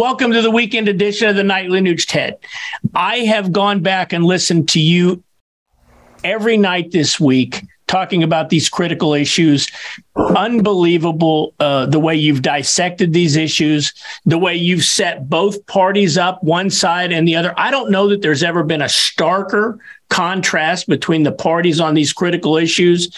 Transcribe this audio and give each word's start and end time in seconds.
welcome 0.00 0.32
to 0.32 0.40
the 0.40 0.50
weekend 0.50 0.88
edition 0.88 1.28
of 1.28 1.36
the 1.36 1.44
Nightly 1.44 1.78
Nuge. 1.78 2.06
Ted, 2.06 2.38
I 2.94 3.18
have 3.18 3.52
gone 3.52 3.82
back 3.82 4.14
and 4.14 4.24
listened 4.24 4.70
to 4.70 4.80
you 4.80 5.22
every 6.24 6.56
night 6.56 6.90
this 6.90 7.20
week 7.20 7.66
talking 7.90 8.22
about 8.22 8.50
these 8.50 8.68
critical 8.68 9.14
issues. 9.14 9.68
Unbelievable 10.14 11.54
uh, 11.58 11.86
the 11.86 11.98
way 11.98 12.14
you've 12.14 12.40
dissected 12.40 13.12
these 13.12 13.34
issues, 13.34 13.92
the 14.24 14.38
way 14.38 14.54
you've 14.54 14.84
set 14.84 15.28
both 15.28 15.66
parties 15.66 16.16
up, 16.16 16.40
one 16.44 16.70
side 16.70 17.10
and 17.10 17.26
the 17.26 17.34
other. 17.34 17.52
I 17.56 17.72
don't 17.72 17.90
know 17.90 18.08
that 18.08 18.22
there's 18.22 18.44
ever 18.44 18.62
been 18.62 18.80
a 18.80 18.84
starker 18.84 19.78
contrast 20.08 20.88
between 20.88 21.24
the 21.24 21.32
parties 21.32 21.80
on 21.80 21.94
these 21.94 22.12
critical 22.12 22.56
issues. 22.56 23.12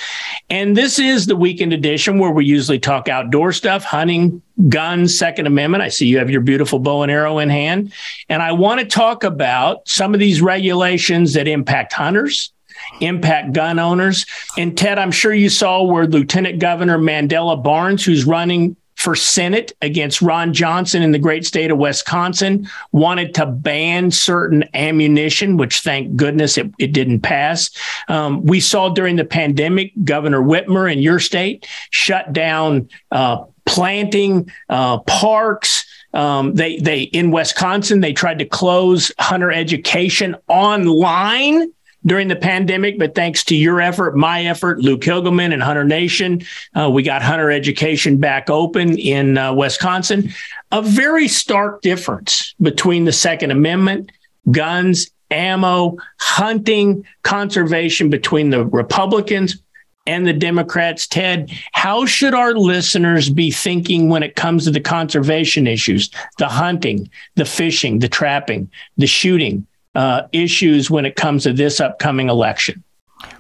And 0.49 0.75
this 0.75 0.99
is 0.99 1.27
the 1.27 1.37
weekend 1.37 1.75
edition 1.75 2.19
where 2.19 2.31
we 2.31 2.47
usually 2.47 2.79
talk 2.79 3.09
outdoor 3.09 3.53
stuff, 3.53 3.85
hunting, 3.85 4.41
guns, 4.71 5.17
Second 5.19 5.47
Amendment. 5.47 5.83
I 5.83 5.89
see 5.89 6.07
you 6.07 6.17
have 6.19 6.31
your 6.31 6.41
beautiful 6.41 6.79
bow 6.79 7.03
and 7.03 7.13
arrow 7.13 7.39
in 7.41 7.51
hand. 7.51 7.93
And 8.31 8.43
I 8.43 8.53
want 8.53 8.81
to 8.81 8.87
talk 8.87 9.23
about 9.23 9.87
some 9.87 10.15
of 10.15 10.21
these 10.21 10.41
regulations 10.41 11.35
that 11.35 11.47
impact 11.47 11.93
hunters 11.93 12.52
impact 13.01 13.53
gun 13.53 13.79
owners. 13.79 14.27
And 14.57 14.77
Ted, 14.77 14.99
I'm 14.99 15.13
sure 15.13 15.33
you 15.33 15.49
saw 15.49 15.83
where 15.83 16.07
Lieutenant 16.07 16.59
Governor 16.59 16.99
Mandela 16.99 17.63
Barnes, 17.63 18.05
who's 18.05 18.25
running 18.25 18.77
for 19.03 19.17
Senate 19.17 19.73
against 19.83 20.23
Ron 20.23 20.53
Johnson 20.53 21.03
in 21.03 21.11
the 21.11 21.19
great 21.19 21.45
state 21.45 21.73
of 21.73 21.79
Wisconsin, 21.79 22.69
wanted 22.93 23.35
to 23.35 23.47
ban 23.47 24.13
certain 24.13 24.65
ammunition, 24.75 25.57
which 25.57 25.81
thank 25.81 26.15
goodness 26.15 26.57
it, 26.57 26.71
it 26.79 26.93
didn't 26.93 27.21
pass. 27.21 27.71
Um, 28.09 28.45
we 28.45 28.61
saw 28.61 28.91
during 28.91 29.17
the 29.17 29.25
pandemic, 29.25 29.93
Governor 30.05 30.41
Whitmer 30.41 30.91
in 30.91 31.01
your 31.01 31.19
state 31.19 31.67
shut 31.91 32.33
down 32.33 32.89
uh, 33.11 33.45
planting 33.67 34.51
uh, 34.69 34.99
parks. 34.99 35.85
Um, 36.15 36.55
they 36.55 36.77
they 36.77 37.03
in 37.03 37.31
Wisconsin 37.31 38.01
they 38.01 38.13
tried 38.13 38.39
to 38.39 38.45
close 38.45 39.11
hunter 39.19 39.51
education 39.51 40.37
online 40.47 41.73
during 42.05 42.29
the 42.29 42.37
pandemic, 42.37 42.99
but 42.99 43.15
thanks 43.15 43.45
to 43.45 43.57
your 43.57 43.81
effort, 43.81 44.17
my 44.17 44.45
effort, 44.45 44.81
Luke 44.81 45.03
Hilgemann 45.03 45.53
and 45.53 45.63
Hunter 45.63 45.85
Nation, 45.85 46.43
uh, 46.75 46.91
we 46.91 47.03
got 47.03 47.23
hunter 47.23 47.51
education 47.51 48.17
back 48.17 48.51
open 48.51 48.99
in 48.99 49.39
uh, 49.39 49.53
Wisconsin. 49.55 50.33
A 50.73 50.83
very 50.83 51.29
stark 51.29 51.83
difference 51.83 52.55
between 52.61 53.05
the 53.05 53.13
Second 53.13 53.51
Amendment, 53.51 54.11
guns, 54.51 55.11
ammo, 55.31 55.97
hunting, 56.19 57.05
conservation 57.23 58.11
between 58.11 58.51
the 58.51 58.65
Republicans 58.67 59.63
and 60.07 60.27
the 60.27 60.33
Democrats. 60.33 61.07
Ted, 61.07 61.51
how 61.73 62.05
should 62.07 62.35
our 62.35 62.55
listeners 62.55 63.31
be 63.31 63.51
thinking 63.51 64.09
when 64.09 64.23
it 64.23 64.35
comes 64.35 64.65
to 64.65 64.71
the 64.71 64.81
conservation 64.81 65.67
issues, 65.67 66.11
the 66.39 66.49
hunting, 66.49 67.09
the 67.37 67.45
fishing, 67.45 68.01
the 68.01 68.09
trapping, 68.09 68.71
the 68.99 69.07
shooting? 69.07 69.67
Uh, 69.95 70.23
issues 70.33 70.91
when 70.91 71.05
it 71.05 71.17
comes 71.17 71.45
to 71.45 71.53
this 71.53 71.81
upcoming 71.81 72.29
election? 72.29 72.83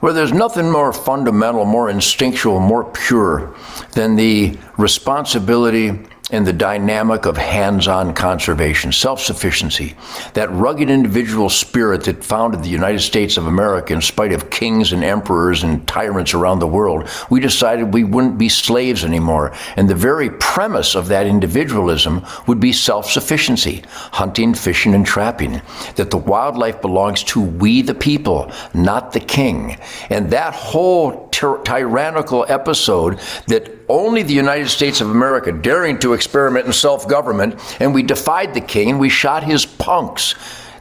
Well, 0.00 0.14
there's 0.14 0.32
nothing 0.32 0.70
more 0.70 0.92
fundamental, 0.92 1.64
more 1.64 1.90
instinctual, 1.90 2.60
more 2.60 2.84
pure 2.92 3.54
than 3.92 4.16
the 4.16 4.56
responsibility 4.78 5.98
and 6.32 6.46
the 6.46 6.52
dynamic 6.52 7.26
of 7.26 7.36
hands 7.36 7.86
on 7.86 8.14
conservation, 8.14 8.90
self 8.90 9.20
sufficiency, 9.20 9.94
that 10.32 10.50
rugged 10.50 10.90
individual 10.90 11.50
spirit 11.50 12.04
that 12.04 12.24
founded 12.24 12.62
the 12.62 12.70
United 12.70 13.00
States 13.00 13.36
of 13.36 13.46
America 13.46 13.92
in 13.92 14.00
spite 14.00 14.32
of 14.32 14.50
kings 14.50 14.92
and 14.92 15.04
emperors 15.04 15.62
and 15.62 15.86
tyrants 15.86 16.32
around 16.34 16.58
the 16.58 16.66
world. 16.66 17.08
We 17.30 17.38
decided 17.38 17.92
we 17.92 18.04
wouldn't 18.04 18.38
be 18.38 18.48
slaves 18.48 19.04
anymore. 19.04 19.54
And 19.76 19.88
the 19.88 19.94
very 19.94 20.30
premise 20.30 20.96
of 20.96 21.08
that 21.08 21.26
individualism 21.26 22.24
would 22.46 22.58
be 22.58 22.72
self 22.72 23.10
sufficiency 23.10 23.84
hunting, 24.12 24.54
fishing, 24.54 24.94
and 24.94 25.04
trapping. 25.04 25.60
That 25.96 26.10
the 26.10 26.16
wildlife 26.16 26.80
belongs 26.80 27.22
to 27.24 27.40
we 27.40 27.82
the 27.82 27.94
people, 27.94 28.50
not 28.72 29.12
the 29.12 29.20
king. 29.20 29.76
And 30.08 30.30
that 30.30 30.54
whole 30.54 31.28
tyrannical 31.64 32.46
episode 32.48 33.18
that 33.48 33.70
only 33.88 34.22
the 34.22 34.34
United 34.34 34.68
States 34.68 35.00
of 35.00 35.10
America 35.10 35.52
daring 35.52 35.98
to 36.00 36.12
experiment 36.14 36.66
in 36.66 36.72
self 36.72 37.08
government, 37.08 37.80
and 37.80 37.94
we 37.94 38.02
defied 38.02 38.54
the 38.54 38.60
king 38.60 38.90
and 38.90 39.00
we 39.00 39.08
shot 39.08 39.42
his 39.42 39.66
punks. 39.66 40.34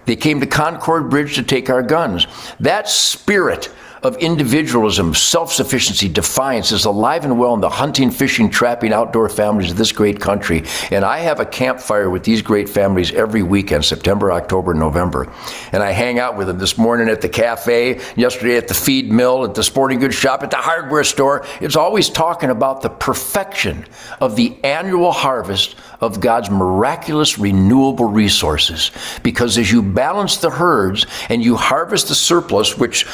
They 0.06 0.16
came 0.16 0.40
to 0.40 0.48
Concord 0.48 1.10
Bridge 1.10 1.36
to 1.36 1.44
take 1.44 1.70
our 1.70 1.84
guns. 1.84 2.26
That 2.60 2.90
spirit 2.90 3.70
of 4.04 4.18
individualism, 4.18 5.14
self 5.14 5.54
sufficiency, 5.54 6.08
defiance 6.08 6.72
is 6.72 6.86
alive 6.86 7.24
and 7.24 7.38
well 7.38 7.54
in 7.54 7.62
the 7.62 7.70
hunting, 7.70 8.10
fishing, 8.10 8.50
trapping, 8.50 8.94
outdoor 8.94 9.30
families 9.30 9.72
of 9.72 9.78
this 9.78 9.92
great 9.92 10.20
country. 10.20 10.64
And 10.90 11.06
I 11.06 11.20
have 11.20 11.40
a 11.40 11.46
campfire 11.46 12.10
with 12.10 12.24
these 12.24 12.42
great 12.42 12.68
families 12.68 13.12
every 13.12 13.44
weekend, 13.44 13.86
September, 13.86 14.32
October, 14.32 14.74
November. 14.74 15.32
And 15.72 15.84
I 15.84 15.92
hang 15.92 16.20
out 16.20 16.36
with 16.36 16.48
them 16.48 16.58
this 16.58 16.78
morning 16.78 17.10
at 17.10 17.22
the 17.22 17.30
cafe, 17.30 18.02
yesterday 18.16 18.58
at 18.58 18.68
the 18.68 18.74
feed 18.74 19.12
mill, 19.12 19.44
at 19.44 19.54
the 19.54 19.64
sporting 19.64 20.00
goods 20.00 20.16
shop, 20.16 20.42
at 20.44 20.52
the 20.52 20.58
hardware 20.58 21.04
store. 21.04 21.46
It's 21.60 21.76
always 21.76 22.10
talking 22.10 22.50
about 22.50 22.82
the 22.82 22.90
perfection 22.90 23.86
of 24.20 24.36
the 24.36 24.58
annual 24.64 25.12
harvest 25.12 25.76
of 26.02 26.20
God's 26.20 26.50
miraculous 26.50 27.38
renewable 27.38 28.06
resources. 28.06 28.90
Because 29.22 29.58
as 29.60 29.72
you 29.72 29.84
balance 29.84 30.38
the 30.38 30.50
herds 30.50 31.06
and 31.30 31.44
you 31.44 31.56
harvest 31.56 32.08
the 32.08 32.16
surplus, 32.16 32.78
which 32.78 33.06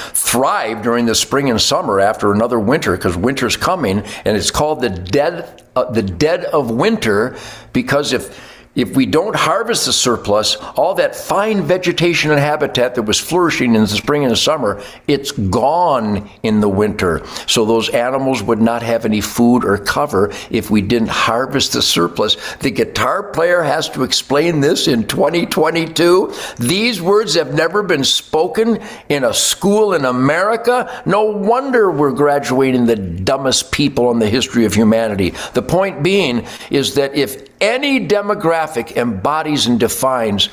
during 0.84 1.06
the 1.06 1.16
spring 1.16 1.50
and 1.50 1.60
summer 1.60 2.00
after 2.00 2.32
another 2.32 2.60
winter 2.60 2.96
because 2.96 3.18
winter's 3.18 3.58
coming 3.58 4.00
and 4.26 4.38
it's 4.38 4.52
called 4.52 4.82
the 4.82 4.90
dead 4.90 5.64
uh, 5.76 5.92
the 5.92 6.02
dead 6.02 6.46
of 6.46 6.72
winter 6.72 7.38
because 7.74 8.14
if 8.14 8.47
if 8.78 8.96
we 8.96 9.08
don't 9.08 9.36
harvest 9.36 9.88
the 9.88 9.92
surplus, 9.92 10.56
all 10.56 10.94
that 10.94 11.16
fine 11.16 11.64
vegetation 11.64 12.30
and 12.30 12.40
habitat 12.40 12.94
that 12.96 13.02
was 13.02 13.20
flourishing 13.20 13.74
in 13.74 13.82
the 13.82 13.88
spring 13.88 14.24
and 14.24 14.32
the 14.32 14.38
summer, 14.38 14.82
it's 15.08 15.32
gone 15.32 16.30
in 16.44 16.60
the 16.60 16.70
winter. 16.70 17.26
So 17.48 17.66
those 17.66 17.90
animals 17.90 18.44
would 18.44 18.62
not 18.62 18.84
have 18.84 19.04
any 19.04 19.20
food 19.20 19.66
or 19.66 19.80
cover 19.80 20.32
if 20.52 20.70
we 20.70 20.82
didn't 20.84 21.10
harvest 21.10 21.74
the 21.74 21.82
surplus. 21.82 22.38
The 22.58 22.70
guitar 22.70 23.32
player 23.32 23.64
has 23.64 23.90
to 23.90 24.04
explain 24.04 24.60
this 24.60 24.88
in 24.88 25.08
2022. 25.08 26.34
These 26.60 27.02
words 27.02 27.34
have 27.34 27.56
never 27.56 27.82
been 27.82 28.04
spoken 28.04 28.80
in 29.10 29.24
a 29.24 29.34
school 29.34 29.94
in 29.94 30.06
America. 30.06 31.02
No 31.08 31.24
wonder 31.24 31.90
we're 31.90 32.12
graduating 32.12 32.86
the 32.86 32.96
dumbest 32.96 33.72
people 33.72 34.12
in 34.12 34.20
the 34.20 34.30
history 34.30 34.66
of 34.66 34.76
humanity. 34.76 35.34
The 35.56 35.64
point 35.64 36.04
being 36.04 36.46
is 36.70 36.94
that 36.94 37.16
if 37.16 37.48
any 37.62 38.07
demographic 38.07 38.95
embodies 38.97 39.68
and 39.68 39.79
defines 39.79 40.50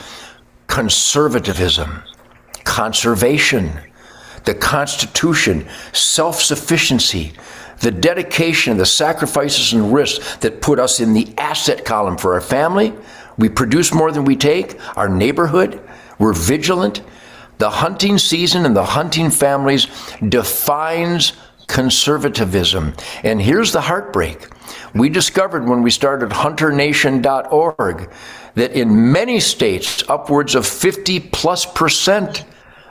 conservatism, 0.66 2.02
conservation, 2.64 3.70
the 4.44 4.54
Constitution, 4.54 5.66
self 5.92 6.40
sufficiency, 6.42 7.32
the 7.80 7.90
dedication, 7.90 8.76
the 8.76 8.86
sacrifices 8.86 9.72
and 9.72 9.92
risks 9.92 10.36
that 10.36 10.60
put 10.60 10.78
us 10.78 11.00
in 11.00 11.12
the 11.12 11.32
asset 11.38 11.84
column 11.84 12.16
for 12.16 12.34
our 12.34 12.40
family. 12.40 12.94
We 13.36 13.48
produce 13.48 13.92
more 13.92 14.12
than 14.12 14.24
we 14.24 14.36
take, 14.36 14.78
our 14.96 15.08
neighborhood, 15.08 15.80
we're 16.18 16.32
vigilant. 16.32 17.02
The 17.58 17.70
hunting 17.70 18.18
season 18.18 18.66
and 18.66 18.74
the 18.74 18.84
hunting 18.84 19.30
families 19.30 19.86
defines 20.28 21.32
conservatism. 21.66 22.94
And 23.22 23.40
here's 23.40 23.72
the 23.72 23.80
heartbreak 23.80 24.48
we 24.94 25.08
discovered 25.08 25.68
when 25.68 25.82
we 25.82 25.90
started 25.90 26.30
hunternation.org 26.30 28.10
that 28.54 28.72
in 28.72 29.12
many 29.12 29.40
states, 29.40 30.04
upwards 30.08 30.54
of 30.54 30.66
50 30.66 31.20
plus 31.20 31.66
percent 31.66 32.44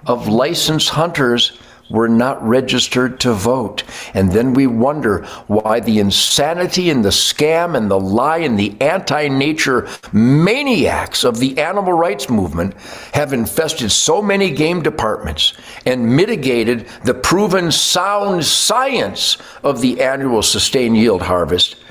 of 0.05 0.27
licensed 0.27 0.89
hunters 0.89 1.57
were 1.89 2.09
not 2.09 2.41
registered 2.45 3.19
to 3.19 3.33
vote. 3.33 3.83
And 4.13 4.31
then 4.31 4.53
we 4.53 4.67
wonder 4.67 5.25
why 5.47 5.79
the 5.79 5.99
insanity 5.99 6.89
and 6.89 7.03
the 7.05 7.09
scam 7.09 7.77
and 7.77 7.89
the 7.89 7.99
lie 7.99 8.39
and 8.39 8.57
the 8.57 8.75
anti 8.81 9.27
nature 9.27 9.87
maniacs 10.11 11.23
of 11.23 11.39
the 11.39 11.57
animal 11.59 11.93
rights 11.93 12.29
movement 12.29 12.73
have 13.13 13.33
infested 13.33 13.91
so 13.91 14.21
many 14.21 14.49
game 14.49 14.81
departments 14.81 15.53
and 15.85 16.15
mitigated 16.15 16.87
the 17.03 17.13
proven 17.13 17.71
sound 17.71 18.43
science 18.45 19.37
of 19.63 19.81
the 19.81 20.01
annual 20.01 20.41
sustained 20.41 20.97
yield 20.97 21.21
harvest. 21.21 21.82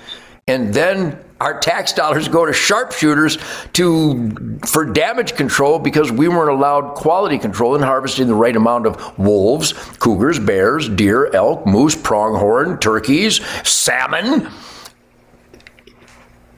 And 0.48 0.74
then 0.74 1.22
our 1.40 1.60
tax 1.60 1.92
dollars 1.92 2.28
go 2.28 2.44
to 2.44 2.52
sharpshooters 2.52 3.38
to 3.74 4.58
for 4.66 4.84
damage 4.84 5.34
control 5.34 5.78
because 5.78 6.10
we 6.10 6.28
weren't 6.28 6.50
allowed 6.50 6.94
quality 6.94 7.38
control 7.38 7.76
in 7.76 7.82
harvesting 7.82 8.26
the 8.26 8.34
right 8.34 8.54
amount 8.54 8.86
of 8.86 9.18
wolves, 9.18 9.72
cougars, 9.98 10.40
bears, 10.40 10.88
deer, 10.88 11.30
elk, 11.34 11.64
moose, 11.66 11.94
pronghorn, 11.94 12.78
turkeys, 12.78 13.44
salmon. 13.66 14.48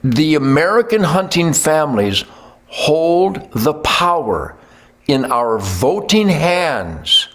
The 0.02 0.34
American 0.34 1.02
hunting 1.02 1.52
families 1.52 2.24
hold 2.66 3.50
the 3.52 3.74
power 3.74 4.56
in 5.06 5.30
our 5.30 5.58
voting 5.58 6.28
hands 6.28 7.28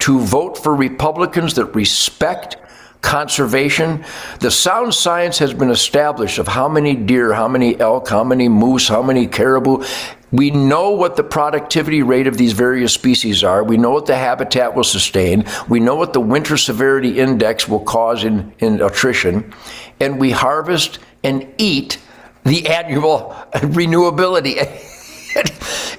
to 0.00 0.18
vote 0.18 0.56
for 0.56 0.74
Republicans 0.74 1.54
that 1.54 1.66
respect 1.66 2.56
conservation. 3.02 4.04
The 4.40 4.50
sound 4.50 4.94
science 4.94 5.38
has 5.38 5.54
been 5.54 5.70
established 5.70 6.38
of 6.38 6.48
how 6.48 6.68
many 6.68 6.94
deer, 6.94 7.32
how 7.32 7.48
many 7.48 7.78
elk, 7.80 8.08
how 8.08 8.24
many 8.24 8.48
moose, 8.48 8.88
how 8.88 9.02
many 9.02 9.26
caribou. 9.26 9.84
We 10.32 10.50
know 10.50 10.90
what 10.90 11.16
the 11.16 11.24
productivity 11.24 12.02
rate 12.02 12.26
of 12.26 12.36
these 12.36 12.52
various 12.52 12.92
species 12.92 13.42
are. 13.42 13.64
We 13.64 13.76
know 13.76 13.90
what 13.90 14.06
the 14.06 14.16
habitat 14.16 14.74
will 14.74 14.84
sustain. 14.84 15.44
We 15.68 15.80
know 15.80 15.96
what 15.96 16.12
the 16.12 16.20
winter 16.20 16.56
severity 16.56 17.18
index 17.18 17.68
will 17.68 17.80
cause 17.80 18.22
in, 18.22 18.52
in 18.60 18.80
attrition. 18.80 19.52
And 19.98 20.20
we 20.20 20.30
harvest 20.30 21.00
and 21.24 21.52
eat 21.58 21.98
the 22.44 22.68
annual 22.68 23.34
renewability. 23.54 24.86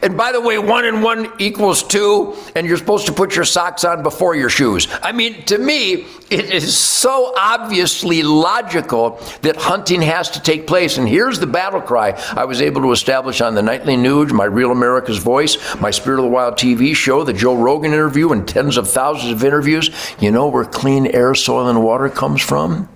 And 0.01 0.17
by 0.17 0.31
the 0.31 0.41
way, 0.41 0.57
one 0.57 0.85
and 0.85 1.03
one 1.03 1.31
equals 1.37 1.83
two, 1.83 2.35
and 2.55 2.65
you're 2.65 2.77
supposed 2.77 3.05
to 3.05 3.13
put 3.13 3.35
your 3.35 3.45
socks 3.45 3.83
on 3.83 4.01
before 4.01 4.35
your 4.35 4.49
shoes. 4.49 4.87
I 5.03 5.11
mean, 5.11 5.43
to 5.45 5.59
me, 5.59 6.07
it 6.31 6.51
is 6.51 6.75
so 6.75 7.33
obviously 7.37 8.23
logical 8.23 9.19
that 9.43 9.57
hunting 9.57 10.01
has 10.01 10.31
to 10.31 10.41
take 10.41 10.65
place. 10.65 10.97
And 10.97 11.07
here's 11.07 11.39
the 11.39 11.47
battle 11.47 11.81
cry 11.81 12.19
I 12.31 12.45
was 12.45 12.61
able 12.61 12.81
to 12.81 12.91
establish 12.91 13.41
on 13.41 13.53
the 13.53 13.61
Nightly 13.61 13.95
Nuge, 13.95 14.31
my 14.31 14.45
Real 14.45 14.71
America's 14.71 15.19
Voice, 15.19 15.57
my 15.79 15.91
Spirit 15.91 16.19
of 16.19 16.25
the 16.25 16.31
Wild 16.31 16.55
TV 16.55 16.95
show, 16.95 17.23
the 17.23 17.33
Joe 17.33 17.55
Rogan 17.55 17.93
interview, 17.93 18.31
and 18.31 18.47
tens 18.47 18.77
of 18.77 18.89
thousands 18.89 19.31
of 19.31 19.43
interviews. 19.43 19.91
You 20.19 20.31
know 20.31 20.47
where 20.47 20.65
clean 20.65 21.07
air, 21.07 21.35
soil, 21.35 21.67
and 21.67 21.83
water 21.83 22.09
comes 22.09 22.41
from? 22.41 22.89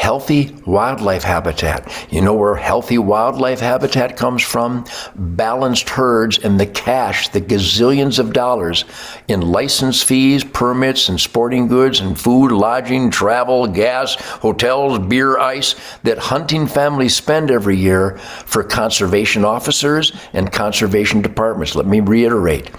Healthy 0.00 0.56
wildlife 0.64 1.22
habitat. 1.22 1.86
You 2.10 2.22
know 2.22 2.32
where 2.32 2.56
healthy 2.56 2.96
wildlife 2.96 3.60
habitat 3.60 4.16
comes 4.16 4.42
from? 4.42 4.86
Balanced 5.14 5.90
herds 5.90 6.38
and 6.38 6.58
the 6.58 6.66
cash, 6.66 7.28
the 7.28 7.40
gazillions 7.42 8.18
of 8.18 8.32
dollars 8.32 8.86
in 9.28 9.42
license 9.42 10.02
fees, 10.02 10.42
permits, 10.42 11.10
and 11.10 11.20
sporting 11.20 11.68
goods, 11.68 12.00
and 12.00 12.18
food, 12.18 12.50
lodging, 12.50 13.10
travel, 13.10 13.66
gas, 13.66 14.14
hotels, 14.14 14.98
beer, 15.00 15.38
ice 15.38 15.74
that 16.02 16.16
hunting 16.16 16.66
families 16.66 17.14
spend 17.14 17.50
every 17.50 17.76
year 17.76 18.16
for 18.46 18.64
conservation 18.64 19.44
officers 19.44 20.12
and 20.32 20.50
conservation 20.50 21.20
departments. 21.20 21.74
Let 21.76 21.86
me 21.86 22.00
reiterate 22.00 22.70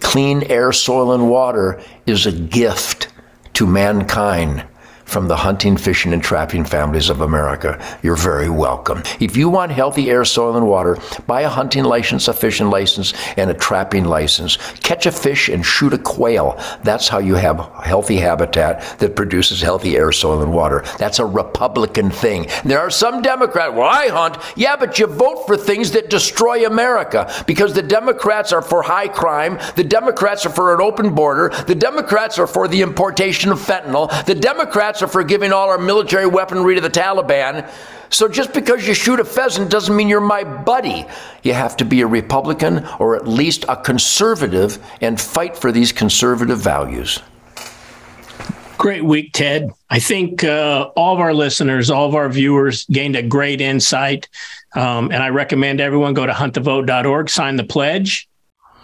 clean 0.00 0.44
air, 0.44 0.72
soil, 0.72 1.12
and 1.12 1.28
water 1.28 1.78
is 2.06 2.24
a 2.24 2.32
gift 2.32 3.08
to 3.52 3.66
mankind 3.66 4.64
from 5.10 5.26
the 5.26 5.36
hunting, 5.36 5.76
fishing, 5.76 6.12
and 6.12 6.22
trapping 6.22 6.64
families 6.64 7.10
of 7.10 7.20
America. 7.20 7.78
You're 8.02 8.16
very 8.16 8.48
welcome. 8.48 9.02
If 9.18 9.36
you 9.36 9.48
want 9.48 9.72
healthy 9.72 10.08
air, 10.08 10.24
soil, 10.24 10.56
and 10.56 10.68
water, 10.68 10.96
buy 11.26 11.42
a 11.42 11.48
hunting 11.48 11.84
license, 11.84 12.28
a 12.28 12.32
fishing 12.32 12.70
license, 12.70 13.12
and 13.36 13.50
a 13.50 13.54
trapping 13.54 14.04
license. 14.04 14.56
Catch 14.80 15.06
a 15.06 15.12
fish 15.12 15.48
and 15.48 15.66
shoot 15.66 15.92
a 15.92 15.98
quail. 15.98 16.56
That's 16.84 17.08
how 17.08 17.18
you 17.18 17.34
have 17.34 17.58
healthy 17.82 18.16
habitat 18.16 18.98
that 19.00 19.16
produces 19.16 19.60
healthy 19.60 19.96
air, 19.96 20.12
soil, 20.12 20.42
and 20.42 20.52
water. 20.52 20.84
That's 20.98 21.18
a 21.18 21.26
Republican 21.26 22.10
thing. 22.10 22.46
There 22.64 22.80
are 22.80 22.90
some 22.90 23.20
Democrats, 23.22 23.74
well, 23.74 23.88
I 23.88 24.08
hunt. 24.08 24.36
Yeah, 24.56 24.76
but 24.76 24.98
you 24.98 25.06
vote 25.06 25.46
for 25.46 25.56
things 25.56 25.90
that 25.92 26.08
destroy 26.08 26.66
America 26.66 27.32
because 27.46 27.74
the 27.74 27.82
Democrats 27.82 28.52
are 28.52 28.62
for 28.62 28.82
high 28.82 29.08
crime. 29.08 29.58
The 29.74 29.84
Democrats 29.84 30.46
are 30.46 30.50
for 30.50 30.74
an 30.74 30.80
open 30.80 31.14
border. 31.14 31.48
The 31.66 31.74
Democrats 31.74 32.38
are 32.38 32.46
for 32.46 32.68
the 32.68 32.82
importation 32.82 33.50
of 33.50 33.58
fentanyl. 33.58 34.08
The 34.26 34.34
Democrats 34.34 34.99
are 35.02 35.08
for 35.08 35.22
giving 35.24 35.52
all 35.52 35.68
our 35.68 35.78
military 35.78 36.26
weaponry 36.26 36.74
to 36.74 36.80
the 36.80 36.90
Taliban. 36.90 37.70
So 38.10 38.26
just 38.28 38.52
because 38.52 38.86
you 38.86 38.94
shoot 38.94 39.20
a 39.20 39.24
pheasant 39.24 39.70
doesn't 39.70 39.94
mean 39.94 40.08
you're 40.08 40.20
my 40.20 40.42
buddy. 40.42 41.06
You 41.42 41.54
have 41.54 41.76
to 41.76 41.84
be 41.84 42.00
a 42.00 42.06
Republican 42.06 42.86
or 42.98 43.14
at 43.14 43.26
least 43.26 43.64
a 43.68 43.76
conservative 43.76 44.78
and 45.00 45.20
fight 45.20 45.56
for 45.56 45.70
these 45.70 45.92
conservative 45.92 46.58
values. 46.58 47.20
Great 48.78 49.04
week, 49.04 49.32
Ted. 49.32 49.70
I 49.90 49.98
think 49.98 50.42
uh, 50.42 50.90
all 50.96 51.14
of 51.14 51.20
our 51.20 51.34
listeners, 51.34 51.90
all 51.90 52.08
of 52.08 52.14
our 52.14 52.28
viewers 52.28 52.86
gained 52.86 53.14
a 53.14 53.22
great 53.22 53.60
insight. 53.60 54.28
Um, 54.74 55.12
and 55.12 55.22
I 55.22 55.28
recommend 55.28 55.80
everyone 55.80 56.14
go 56.14 56.26
to 56.26 56.32
huntthevote.org, 56.32 57.28
sign 57.28 57.56
the 57.56 57.64
pledge, 57.64 58.28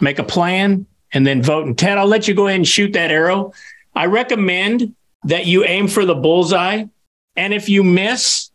make 0.01 0.19
a 0.19 0.25
plan, 0.25 0.87
and 1.13 1.27
then 1.27 1.43
vote. 1.43 1.67
And 1.67 1.79
Ted, 1.79 1.99
I'll 1.99 2.07
let 2.07 2.29
you 2.29 2.35
go 2.35 2.47
ahead 2.47 2.57
and 2.57 2.69
shoot 2.69 2.93
that 2.93 3.11
arrow. 3.11 3.53
I 3.95 4.07
recommend 4.07 4.95
that 5.27 5.47
you 5.47 5.65
aim 5.65 5.89
for 5.89 6.05
the 6.05 6.15
bullseye. 6.15 6.85
And 7.37 7.53
if 7.53 7.69
you 7.69 7.85
miss, 7.85 8.51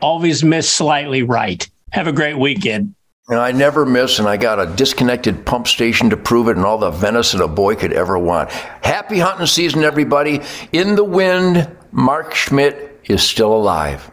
always 0.00 0.44
miss 0.44 0.70
slightly 0.70 1.22
right. 1.22 1.68
Have 1.92 2.06
a 2.06 2.12
great 2.12 2.38
weekend. 2.38 2.94
I 3.28 3.52
never 3.52 3.86
miss, 3.86 4.18
and 4.18 4.26
I 4.26 4.36
got 4.36 4.58
a 4.58 4.66
disconnected 4.74 5.46
pump 5.46 5.68
station 5.68 6.10
to 6.10 6.16
prove 6.16 6.48
it, 6.48 6.56
and 6.56 6.66
all 6.66 6.78
the 6.78 6.90
venison 6.90 7.40
a 7.40 7.48
boy 7.48 7.76
could 7.76 7.92
ever 7.92 8.18
want. 8.18 8.50
Happy 8.50 9.20
hunting 9.20 9.46
season, 9.46 9.84
everybody. 9.84 10.40
In 10.72 10.96
the 10.96 11.04
wind, 11.04 11.70
Mark 11.92 12.34
Schmidt 12.34 13.00
is 13.04 13.22
still 13.22 13.54
alive. 13.54 14.10